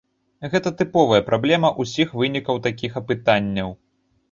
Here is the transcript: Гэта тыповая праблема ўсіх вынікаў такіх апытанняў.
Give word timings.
Гэта 0.53 0.71
тыповая 0.79 1.19
праблема 1.27 1.69
ўсіх 1.83 2.17
вынікаў 2.23 2.55
такіх 2.71 2.91
апытанняў. 3.05 3.79